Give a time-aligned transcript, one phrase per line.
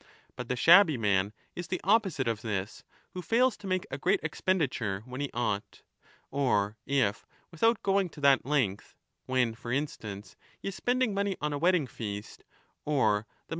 [0.35, 3.99] But the shabby man is the opposite of this, who 5 fails to make a
[3.99, 5.71] great expenditure when he ought;
[6.03, 8.95] ^ or if, without going to that length,
[9.27, 12.43] when, for instance, he is spending money on a wedding feast
[12.83, 13.49] or the mounting of 21 ^6 = E.